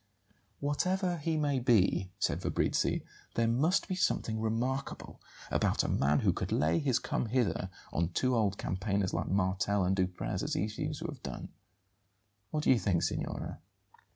"Whatever 0.61 1.17
he 1.17 1.37
may 1.37 1.59
be," 1.59 2.11
said 2.17 2.41
Fabrizi; 2.41 3.03
"there 3.35 3.47
must 3.47 3.87
be 3.87 3.93
something 3.93 4.41
remarkable 4.41 5.21
about 5.51 5.83
a 5.83 5.87
man 5.87 6.21
who 6.21 6.33
could 6.33 6.51
lay 6.51 6.79
his 6.79 6.97
'come 6.97 7.27
hither' 7.27 7.69
on 7.93 8.09
two 8.09 8.33
old 8.35 8.57
campaigners 8.57 9.13
like 9.13 9.27
Martel 9.27 9.83
and 9.83 9.95
Duprez 9.95 10.41
as 10.41 10.55
he 10.55 10.67
seems 10.67 10.97
to 10.97 11.05
have 11.05 11.21
done. 11.21 11.49
What 12.49 12.63
do 12.63 12.71
you 12.71 12.79
think, 12.79 13.03
signora?" 13.03 13.59